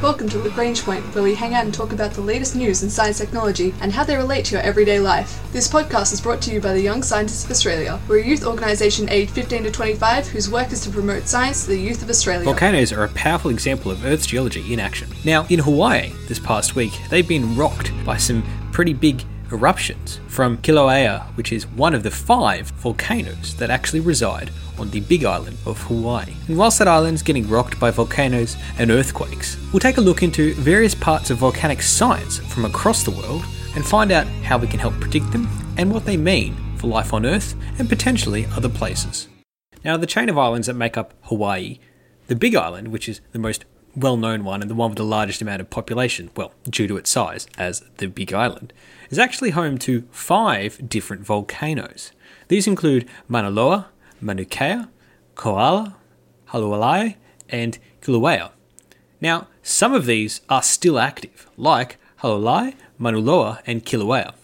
[0.00, 2.88] Welcome to Lagrange Point, where we hang out and talk about the latest news in
[2.88, 5.42] science technology and how they relate to your everyday life.
[5.52, 7.98] This podcast is brought to you by the Young Scientists of Australia.
[8.06, 11.70] We're a youth organisation aged 15 to 25 whose work is to promote science to
[11.70, 12.44] the youth of Australia.
[12.44, 15.08] Volcanoes are a powerful example of Earth's geology in action.
[15.24, 20.58] Now, in Hawaii this past week, they've been rocked by some pretty big eruptions from
[20.58, 25.56] Kilauea, which is one of the five volcanoes that actually reside on the big island
[25.66, 26.34] of Hawaii.
[26.46, 30.54] And whilst that island's getting rocked by volcanoes and earthquakes, we'll take a look into
[30.54, 33.44] various parts of volcanic science from across the world
[33.74, 37.12] and find out how we can help predict them and what they mean for life
[37.12, 39.28] on Earth and potentially other places.
[39.84, 41.78] Now, the chain of islands that make up Hawaii,
[42.26, 43.64] the Big Island, which is the most
[44.00, 46.96] well known one and the one with the largest amount of population, well, due to
[46.96, 48.72] its size as the Big Island,
[49.10, 52.12] is actually home to five different volcanoes.
[52.48, 53.88] These include Mauna Loa,
[54.20, 54.84] Mauna Kea,
[55.34, 55.96] Kohala,
[56.50, 57.16] Hualalai,
[57.48, 58.50] and Kilauea.
[59.20, 64.34] Now, some of these are still active, like Hualalai, Mauna Loa, and Kilauea.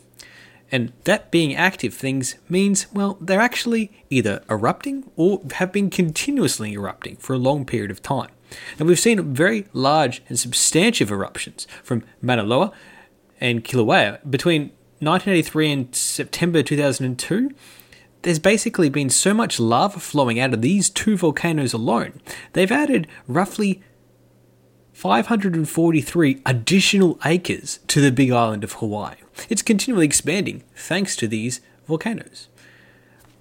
[0.72, 6.72] And that being active things means, well, they're actually either erupting or have been continuously
[6.72, 8.30] erupting for a long period of time.
[8.78, 12.72] And we've seen very large and substantive eruptions from Mauna Loa
[13.40, 17.50] and Kilauea between 1983 and September 2002
[18.24, 22.22] there's basically been so much lava flowing out of these two volcanoes alone,
[22.54, 23.82] they've added roughly
[24.94, 29.16] 543 additional acres to the big island of Hawaii.
[29.50, 32.48] It's continually expanding thanks to these volcanoes.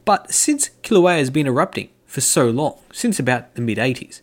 [0.03, 4.19] But since Kilauea has been erupting for so long, since about the mid 80s,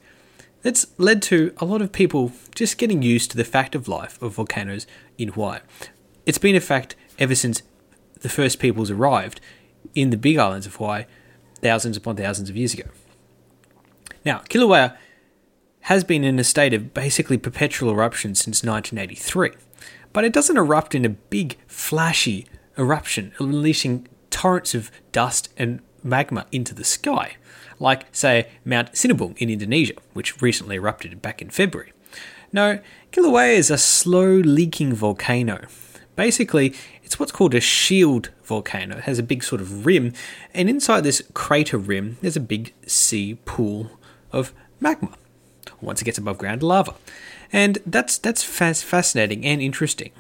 [0.63, 4.21] that's led to a lot of people just getting used to the fact of life
[4.23, 5.61] of volcanoes in Hawaii.
[6.27, 7.63] It's been a fact ever since
[8.21, 9.41] the first peoples arrived
[9.95, 11.05] in the big islands of Hawaii
[11.57, 12.85] thousands upon thousands of years ago.
[14.25, 14.97] Now, Kilauea
[15.85, 19.53] has been in a state of basically perpetual eruption since 1983,
[20.13, 22.47] but it doesn't erupt in a big, flashy
[22.79, 27.37] eruption, unleashing torrents of dust and magma into the sky,
[27.81, 31.93] like, say, Mount Sinabung in Indonesia, which recently erupted back in February.
[32.53, 32.79] No,
[33.11, 35.67] Kilauea is a slow leaking volcano.
[36.15, 38.99] Basically, it's what's called a shield volcano.
[38.99, 40.13] It has a big sort of rim,
[40.55, 43.91] and inside this crater rim, there's a big sea pool
[44.31, 45.17] of magma.
[45.81, 46.95] Once it gets above ground, lava.
[47.53, 50.13] And that's that's fascinating and interesting.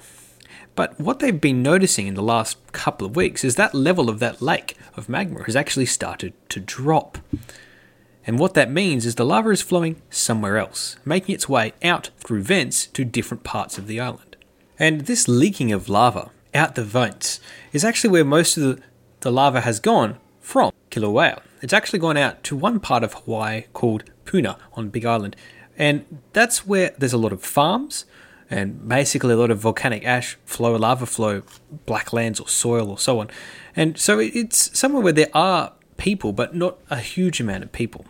[0.80, 4.18] But what they've been noticing in the last couple of weeks is that level of
[4.20, 7.18] that lake of magma has actually started to drop.
[8.26, 12.08] And what that means is the lava is flowing somewhere else, making its way out
[12.16, 14.36] through vents to different parts of the island.
[14.78, 17.40] And this leaking of lava out the vents
[17.74, 18.82] is actually where most of the,
[19.20, 21.42] the lava has gone from Kilauea.
[21.60, 25.36] It's actually gone out to one part of Hawaii called Puna on Big Island.
[25.76, 28.06] And that's where there's a lot of farms
[28.50, 31.42] and basically a lot of volcanic ash flow, lava flow,
[31.86, 33.30] black lands or soil or so on.
[33.76, 38.04] And so it's somewhere where there are people, but not a huge amount of people.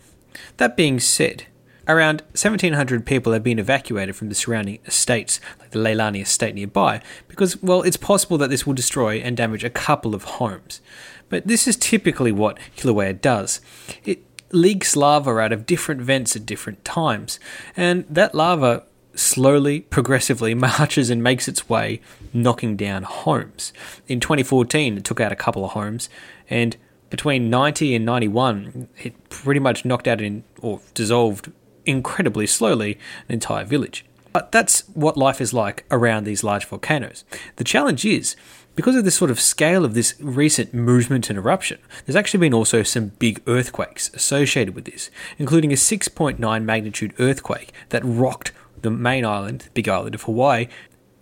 [0.57, 1.47] That being said,
[1.91, 7.03] Around 1,700 people have been evacuated from the surrounding estates, like the Leilani estate nearby,
[7.27, 10.81] because, well, it's possible that this will destroy and damage a couple of homes.
[11.29, 13.61] But this is typically what Kilauea does.
[14.05, 14.23] It
[14.53, 17.41] leaks lava out of different vents at different times,
[17.77, 18.85] and that lava
[19.15, 22.01] slowly, progressively marches and makes its way,
[22.33, 23.73] knocking down homes.
[24.09, 26.09] In 2014, it took out a couple of homes,
[26.49, 26.77] and
[27.11, 31.51] between 90 and 91, it pretty much knocked out in, or dissolved
[31.85, 34.05] incredibly slowly an entire village.
[34.33, 37.25] But that's what life is like around these large volcanoes.
[37.57, 38.37] The challenge is,
[38.77, 42.55] because of the sort of scale of this recent movement and eruption, there's actually been
[42.55, 48.91] also some big earthquakes associated with this, including a 6.9 magnitude earthquake that rocked the
[48.91, 50.69] main island, big island of Hawaii,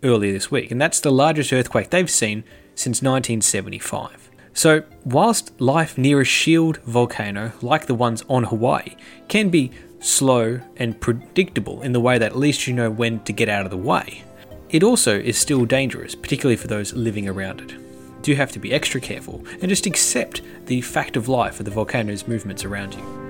[0.02, 0.70] earlier this week.
[0.70, 4.30] And that's the largest earthquake they've seen since 1975.
[4.54, 8.96] So, whilst life near a shield volcano like the ones on Hawaii
[9.28, 9.70] can be
[10.00, 13.64] slow, and predictable in the way that at least you know when to get out
[13.64, 14.22] of the way.
[14.70, 18.22] It also is still dangerous, particularly for those living around it.
[18.22, 21.70] Do have to be extra careful and just accept the fact of life of the
[21.70, 23.27] volcano's movements around you.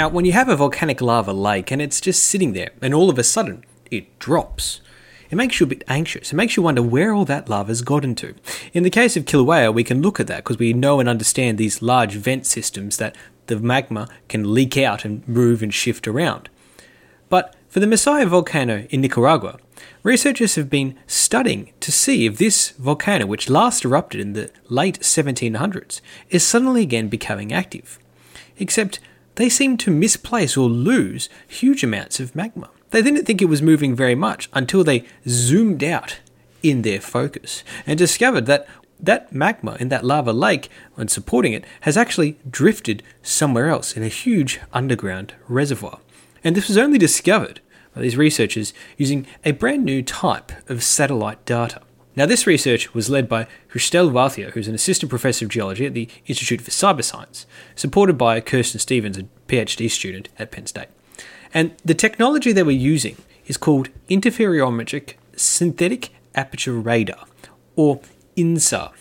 [0.00, 3.10] Now, when you have a volcanic lava lake and it's just sitting there and all
[3.10, 4.80] of a sudden it drops,
[5.28, 6.32] it makes you a bit anxious.
[6.32, 8.34] It makes you wonder where all that lava's got into.
[8.72, 11.58] In the case of Kilauea, we can look at that because we know and understand
[11.58, 13.14] these large vent systems that
[13.44, 16.48] the magma can leak out and move and shift around.
[17.28, 19.58] But For the Masaya volcano in Nicaragua,
[20.02, 25.00] researchers have been studying to see if this volcano, which last erupted in the late
[25.00, 26.00] 1700s,
[26.30, 27.98] is suddenly again becoming active.
[28.58, 28.98] Except
[29.40, 32.70] they seemed to misplace or lose huge amounts of magma.
[32.90, 36.18] They didn't think it was moving very much until they zoomed out
[36.62, 38.66] in their focus and discovered that
[39.02, 44.02] that magma in that lava lake and supporting it has actually drifted somewhere else in
[44.02, 46.00] a huge underground reservoir.
[46.44, 47.60] And this was only discovered
[47.94, 51.80] by these researchers using a brand new type of satellite data.
[52.16, 55.94] Now, this research was led by Christelle Wauthier, who's an assistant professor of geology at
[55.94, 57.46] the Institute for Cyberscience,
[57.76, 60.88] supported by Kirsten Stevens, a PhD student at Penn State.
[61.54, 63.16] And the technology they were using
[63.46, 67.26] is called interferometric synthetic aperture radar,
[67.76, 68.00] or
[68.36, 68.92] INSAR.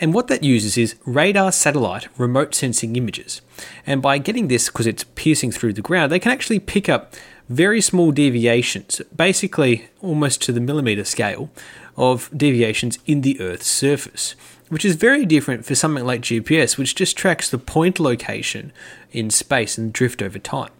[0.00, 3.42] And what that uses is radar satellite remote sensing images.
[3.86, 7.14] And by getting this, because it's piercing through the ground, they can actually pick up
[7.48, 11.50] very small deviations, basically almost to the millimeter scale,
[11.96, 14.34] of deviations in the Earth's surface,
[14.68, 18.72] which is very different for something like GPS, which just tracks the point location
[19.10, 20.70] in space and drift over time.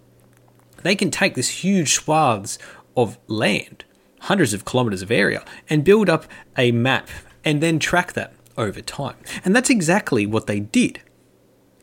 [0.83, 2.59] They can take this huge swaths
[2.97, 3.85] of land,
[4.21, 6.27] hundreds of kilometers of area, and build up
[6.57, 7.09] a map
[7.45, 9.17] and then track that over time.
[9.45, 11.01] And that's exactly what they did.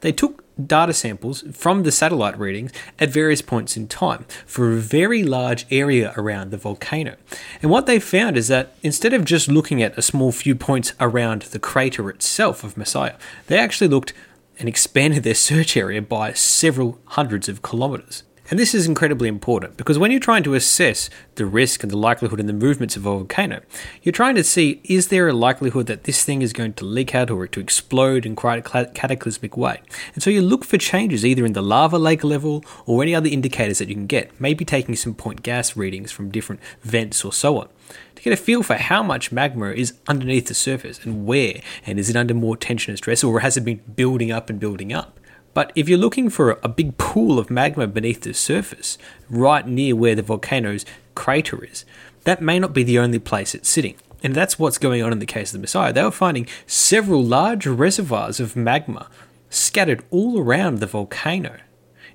[0.02, 4.78] They took data samples from the satellite readings at various points in time for a
[4.78, 7.16] very large area around the volcano.
[7.62, 10.94] And what they found is that instead of just looking at a small few points
[11.00, 13.18] around the crater itself of Masaya,
[13.48, 14.14] they actually looked
[14.60, 18.24] and expanded their search area by several hundreds of kilometers.
[18.50, 21.98] And this is incredibly important because when you're trying to assess the risk and the
[21.98, 23.62] likelihood and the movements of a volcano,
[24.02, 27.14] you're trying to see is there a likelihood that this thing is going to leak
[27.14, 29.82] out or to explode in quite a cataclysmic way.
[30.14, 33.30] And so you look for changes either in the lava lake level or any other
[33.30, 37.34] indicators that you can get, maybe taking some point gas readings from different vents or
[37.34, 37.70] so on
[38.16, 42.00] to get a feel for how much magma is underneath the surface and where, and
[42.00, 44.92] is it under more tension and stress, or has it been building up and building
[44.92, 45.17] up?
[45.58, 49.96] But if you're looking for a big pool of magma beneath the surface, right near
[49.96, 51.84] where the volcano's crater is,
[52.26, 53.96] that may not be the only place it's sitting.
[54.22, 55.92] And that's what's going on in the case of the Masaya.
[55.92, 59.10] They were finding several large reservoirs of magma
[59.50, 61.58] scattered all around the volcano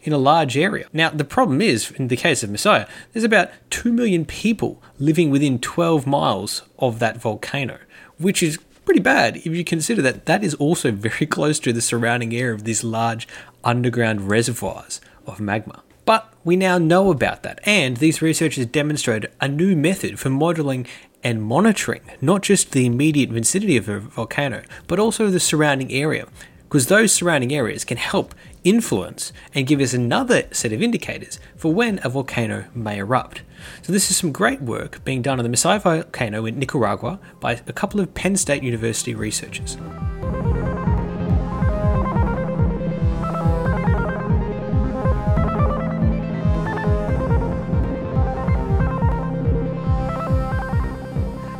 [0.02, 0.86] in a large area.
[0.92, 5.30] Now, the problem is, in the case of Masaya, there's about 2 million people living
[5.30, 7.80] within 12 miles of that volcano,
[8.18, 11.80] which is pretty bad if you consider that that is also very close to the
[11.80, 13.28] surrounding area of these large
[13.64, 15.82] underground reservoirs of magma.
[16.04, 20.86] But we now know about that, and these researchers demonstrated a new method for modelling
[21.22, 26.26] and monitoring not just the immediate vicinity of a volcano, but also the surrounding area,
[26.72, 28.34] because those surrounding areas can help
[28.64, 33.42] influence and give us another set of indicators for when a volcano may erupt.
[33.82, 37.60] So, this is some great work being done on the Masaya volcano in Nicaragua by
[37.66, 39.76] a couple of Penn State University researchers.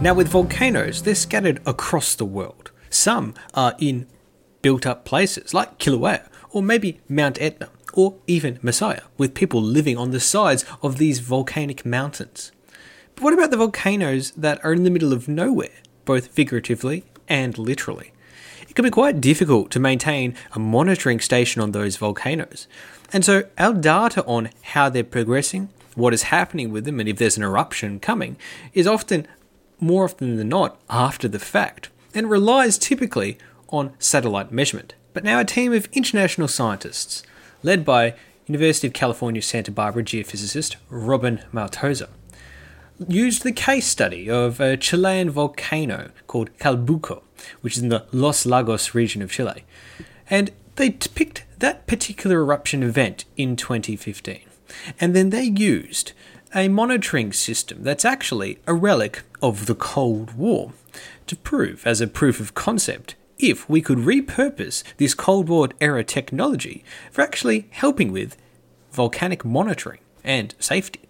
[0.00, 2.70] Now, with volcanoes, they're scattered across the world.
[2.88, 4.06] Some are in
[4.62, 9.98] built up places like Kilauea, or maybe Mount Etna, or even Masaya, with people living
[9.98, 12.52] on the sides of these volcanic mountains.
[13.14, 17.58] But what about the volcanoes that are in the middle of nowhere, both figuratively and
[17.58, 18.12] literally?
[18.68, 22.66] It can be quite difficult to maintain a monitoring station on those volcanoes.
[23.12, 27.18] And so our data on how they're progressing, what is happening with them, and if
[27.18, 28.38] there's an eruption coming
[28.72, 29.26] is often,
[29.78, 33.36] more often than not, after the fact, and relies typically
[33.72, 34.94] on satellite measurement.
[35.12, 37.24] But now a team of international scientists,
[37.62, 38.14] led by
[38.46, 42.08] University of California Santa Barbara geophysicist Robin Matoza,
[43.08, 47.22] used the case study of a Chilean volcano called Calbuco,
[47.60, 49.64] which is in the Los Lagos region of Chile.
[50.30, 54.40] And they picked that particular eruption event in 2015.
[55.00, 56.12] And then they used
[56.54, 60.72] a monitoring system that's actually a relic of the Cold War
[61.26, 66.04] to prove, as a proof of concept, if we could repurpose this Cold War era
[66.04, 68.36] technology for actually helping with
[68.92, 71.00] volcanic monitoring and safety.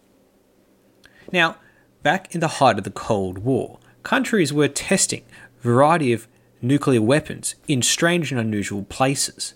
[1.30, 1.56] Now,
[2.02, 5.24] back in the height of the Cold War, countries were testing
[5.60, 6.26] a variety of
[6.62, 9.54] nuclear weapons in strange and unusual places.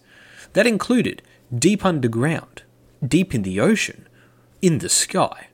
[0.52, 1.22] That included
[1.56, 2.62] deep underground,
[3.06, 4.06] deep in the ocean,
[4.60, 5.48] in the sky.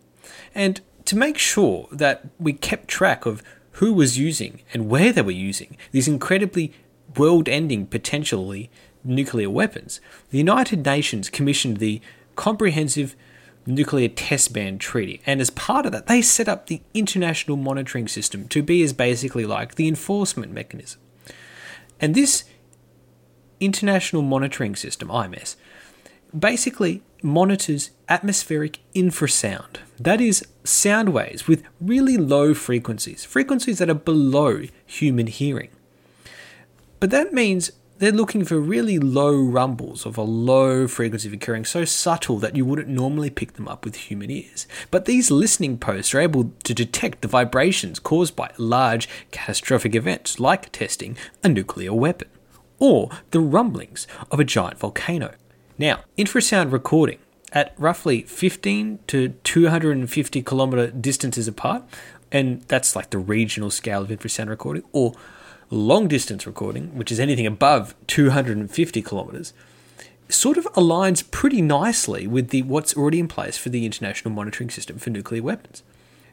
[0.54, 5.22] And to make sure that we kept track of who was using and where they
[5.22, 6.72] were using these incredibly
[7.16, 8.70] world ending, potentially,
[9.04, 10.00] nuclear weapons,
[10.30, 12.00] the United Nations commissioned the
[12.36, 13.14] Comprehensive
[13.66, 15.20] Nuclear Test Ban Treaty.
[15.26, 18.92] And as part of that, they set up the International Monitoring System to be as
[18.92, 21.00] basically like the enforcement mechanism.
[22.00, 22.44] And this
[23.60, 25.54] International Monitoring System, IMS,
[26.36, 29.76] basically monitors atmospheric infrasound.
[29.98, 35.68] That is, sound waves with really low frequencies, frequencies that are below human hearing.
[37.02, 41.64] But that means they're looking for really low rumbles of a low frequency of occurring,
[41.64, 44.68] so subtle that you wouldn't normally pick them up with human ears.
[44.92, 50.38] But these listening posts are able to detect the vibrations caused by large catastrophic events
[50.38, 52.28] like testing a nuclear weapon
[52.78, 55.34] or the rumblings of a giant volcano.
[55.76, 57.18] Now, infrasound recording
[57.50, 61.82] at roughly 15 to 250 kilometer distances apart,
[62.30, 65.14] and that's like the regional scale of infrasound recording, or
[65.72, 69.52] long distance recording, which is anything above 250 kilometers,
[70.28, 74.70] sort of aligns pretty nicely with the what's already in place for the international monitoring
[74.70, 75.82] system for nuclear weapons.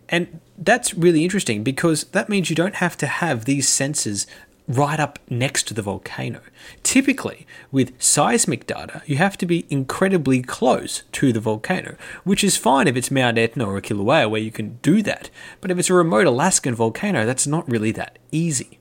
[0.08, 4.26] And that's really interesting because that means you don't have to have these sensors
[4.68, 6.42] right up next to the volcano.
[6.84, 12.58] Typically, with seismic data, you have to be incredibly close to the volcano, which is
[12.58, 15.30] fine if it's Mount Etna or Kilauea where you can do that.
[15.60, 18.80] But if it's a remote Alaskan volcano, that's not really that easy.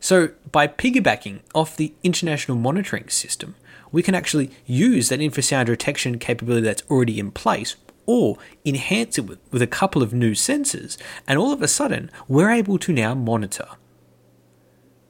[0.00, 3.56] So, by piggybacking off the international monitoring system,
[3.90, 7.76] we can actually use that infrasound detection capability that's already in place
[8.06, 12.10] or enhance it with, with a couple of new sensors, and all of a sudden,
[12.28, 13.68] we're able to now monitor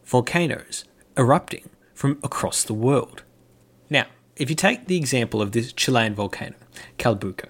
[0.05, 0.85] volcanoes
[1.17, 3.23] erupting from across the world.
[3.91, 6.57] Now, if you take the example of this Chilean volcano,
[6.99, 7.49] Calbuco,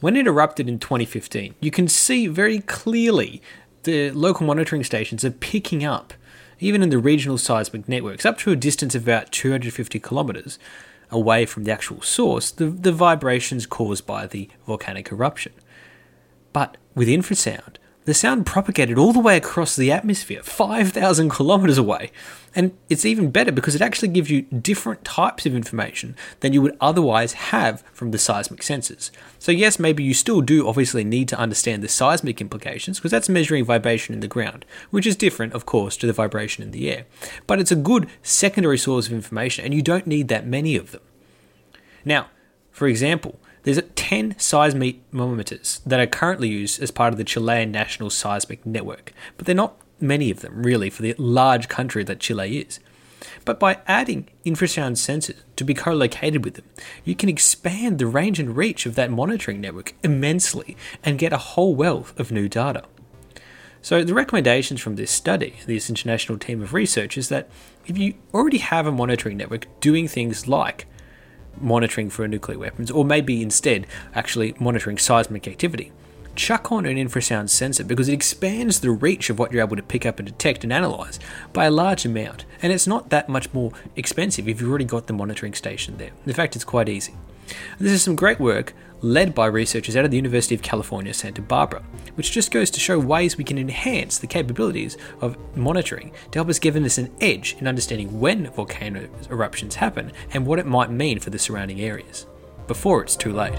[0.00, 3.42] when it erupted in 2015, you can see very clearly
[3.82, 6.14] the local monitoring stations are picking up,
[6.60, 10.58] even in the regional seismic networks, up to a distance of about 250 kilometers
[11.10, 15.52] away from the actual source, the, the vibrations caused by the volcanic eruption.
[16.52, 22.10] But with infrasound, the sound propagated all the way across the atmosphere, 5,000 kilometers away.
[22.54, 26.62] And it's even better because it actually gives you different types of information than you
[26.62, 29.10] would otherwise have from the seismic sensors.
[29.38, 33.28] So, yes, maybe you still do obviously need to understand the seismic implications because that's
[33.28, 36.90] measuring vibration in the ground, which is different, of course, to the vibration in the
[36.90, 37.04] air.
[37.46, 40.90] But it's a good secondary source of information, and you don't need that many of
[40.90, 41.02] them.
[42.04, 42.28] Now,
[42.72, 48.10] for example, there's 10 seismometers that are currently used as part of the Chilean National
[48.10, 52.58] Seismic Network, but they're not many of them really for the large country that Chile
[52.58, 52.80] is.
[53.44, 56.64] But by adding infrasound sensors to be co located with them,
[57.04, 61.38] you can expand the range and reach of that monitoring network immensely and get a
[61.38, 62.84] whole wealth of new data.
[63.82, 67.48] So, the recommendations from this study, this international team of research, is that
[67.86, 70.86] if you already have a monitoring network doing things like
[71.58, 75.92] monitoring for nuclear weapons, or maybe instead actually monitoring seismic activity.
[76.36, 79.82] Chuck on an infrasound sensor because it expands the reach of what you're able to
[79.82, 81.18] pick up and detect and analyze
[81.52, 85.06] by a large amount, and it's not that much more expensive if you've already got
[85.06, 86.12] the monitoring station there.
[86.24, 87.14] In fact, it's quite easy.
[87.78, 91.42] This is some great work led by researchers out of the University of California, Santa
[91.42, 91.82] Barbara,
[92.14, 96.48] which just goes to show ways we can enhance the capabilities of monitoring to help
[96.48, 100.90] us give us an edge in understanding when volcano eruptions happen and what it might
[100.90, 102.26] mean for the surrounding areas
[102.66, 103.58] before it's too late.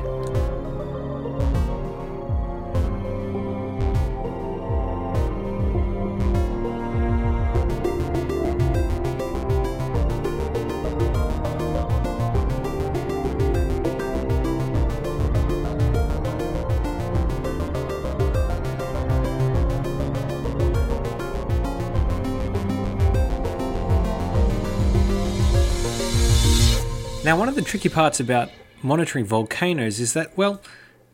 [27.32, 28.50] Now, one of the tricky parts about
[28.84, 30.62] monitoring volcanoes is that, well,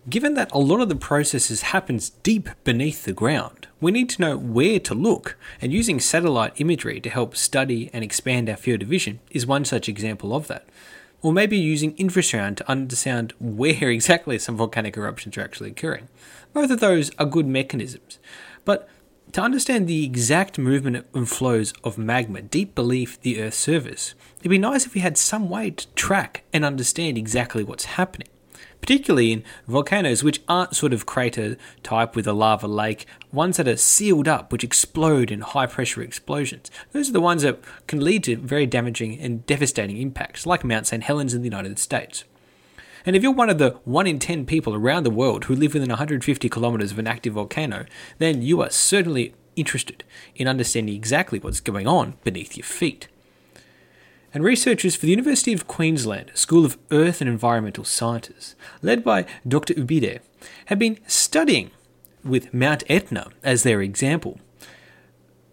[0.10, 4.22] given that a lot of the processes happens deep beneath the ground, we need to
[4.24, 8.82] know where to look, and using satellite imagery to help study and expand our field
[8.82, 10.68] of vision is one such example of that.
[11.22, 16.08] Or maybe using infrasound to understand where exactly some volcanic eruptions are actually occurring.
[16.52, 18.18] Both of those are good mechanisms,
[18.66, 18.90] but
[19.34, 24.50] to understand the exact movement and flows of magma deep beneath the Earth's surface, it'd
[24.50, 28.28] be nice if we had some way to track and understand exactly what's happening.
[28.80, 33.68] Particularly in volcanoes which aren't sort of crater type with a lava lake, ones that
[33.68, 36.72] are sealed up, which explode in high pressure explosions.
[36.92, 40.88] Those are the ones that can lead to very damaging and devastating impacts, like Mount
[40.88, 41.04] St.
[41.04, 42.24] Helens in the United States.
[43.08, 45.74] And if you're one of the 1 in 10 people around the world who live
[45.74, 47.86] within 150 kilometers of an active volcano,
[48.18, 50.04] then you are certainly interested
[50.36, 53.08] in understanding exactly what's going on beneath your feet.
[54.34, 59.26] and researchers for the University of Queensland School of Earth and Environmental Sciences, led by
[59.48, 59.74] Dr.
[59.76, 60.20] Ubide,
[60.66, 61.72] have been studying
[62.26, 64.38] with Mount Etna as their example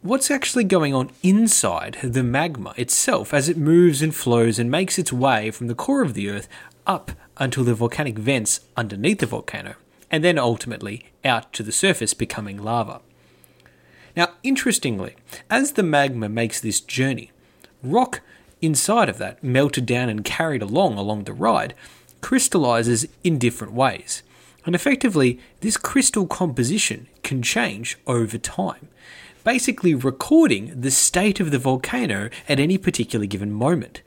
[0.03, 4.99] what's actually going on inside the magma itself as it moves and flows and makes
[4.99, 6.47] its way from the core of the Earth
[6.87, 9.75] up until the volcanic vents underneath the volcano,
[10.11, 13.01] and then ultimately out to the surface becoming lava.
[14.17, 15.17] Now, interestingly,
[15.51, 17.33] as the magma makes this journey,
[17.83, 18.21] rock
[18.63, 21.75] inside of that, melted down and carried along along the ride,
[22.21, 24.23] crystallizes in different ways.
[24.65, 28.89] And effectively, this crystal composition can change over time,
[29.43, 34.01] basically recording the state of the volcano at any particular given moment.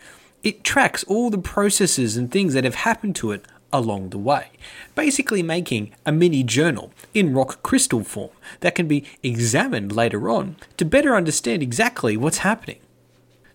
[0.47, 4.51] It tracks all the processes and things that have happened to it along the way,
[4.95, 8.29] basically making a mini journal in rock crystal form
[8.61, 12.79] that can be examined later on to better understand exactly what's happening.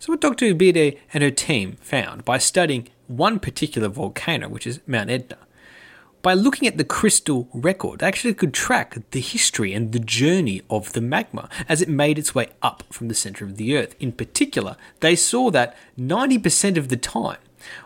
[0.00, 0.44] So, what Dr.
[0.44, 5.38] Ubide and her team found by studying one particular volcano, which is Mount Etna,
[6.22, 10.62] by looking at the crystal record, they actually could track the history and the journey
[10.70, 13.96] of the magma as it made its way up from the center of the Earth.
[13.98, 17.38] In particular, they saw that 90% of the time,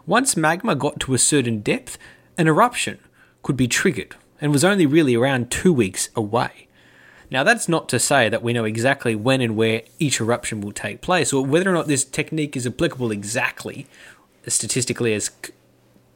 [0.07, 1.97] once magma got to a certain depth,
[2.37, 2.99] an eruption
[3.43, 6.69] could be triggered and was only really around two weeks away.
[7.31, 10.73] Now, that's not to say that we know exactly when and where each eruption will
[10.73, 13.87] take place, or whether or not this technique is applicable exactly,
[14.47, 15.31] statistically as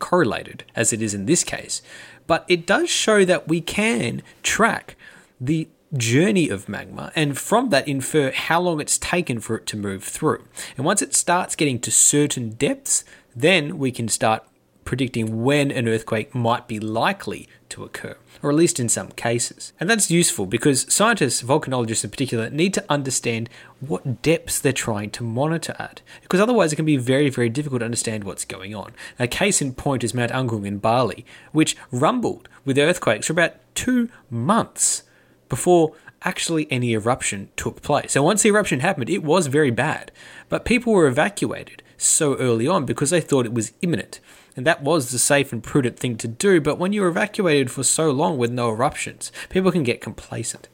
[0.01, 1.83] correlated as it is in this case,
[2.27, 4.97] but it does show that we can track
[5.41, 9.77] the journey of magma and from that infer how long it's taken for it to
[9.77, 10.45] move through.
[10.77, 13.05] And once it starts getting to certain depths,
[13.35, 14.45] then we can start
[14.85, 19.73] predicting when an earthquake might be likely to occur, or at least in some cases.
[19.79, 23.49] And that's useful because scientists, volcanologists in particular, need to understand
[23.81, 27.81] what depths they're trying to monitor at, because otherwise it can be very, very difficult
[27.81, 28.93] to understand what's going on.
[29.19, 33.55] A case in point is Mount Agung in Bali, which rumbled with earthquakes for about
[33.75, 35.03] two months
[35.49, 38.13] before actually any eruption took place.
[38.13, 40.13] So once the eruption happened, it was very bad,
[40.49, 44.21] but people were evacuated so early on because they thought it was imminent.
[44.57, 47.83] And that was the safe and prudent thing to do, but when you're evacuated for
[47.83, 50.69] so long with no eruptions, people can get complacent.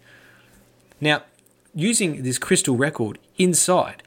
[1.01, 1.25] Now,
[1.75, 4.03] using this crystal record inside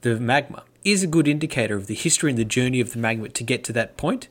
[0.00, 3.28] the magma is a good indicator of the history and the journey of the magma
[3.28, 4.28] to get to that point,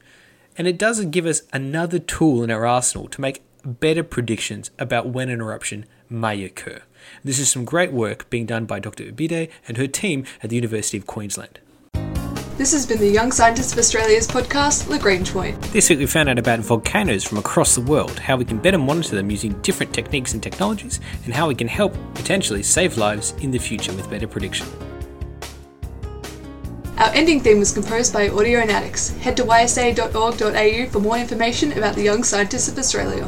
[0.57, 5.07] and it does give us another tool in our arsenal to make better predictions about
[5.07, 6.81] when an eruption may occur.
[7.23, 9.05] This is some great work being done by Dr.
[9.05, 11.59] Ubide and her team at the University of Queensland.
[12.57, 15.59] This has been the Young Scientists of Australia's podcast, Lagrange Point.
[15.71, 18.77] This week we found out about volcanoes from across the world, how we can better
[18.77, 23.33] monitor them using different techniques and technologies, and how we can help potentially save lives
[23.39, 24.67] in the future with better prediction.
[26.97, 29.17] Our ending theme was composed by Audionautics.
[29.19, 33.27] Head to ysa.org.au for more information about the Young Scientists of Australia.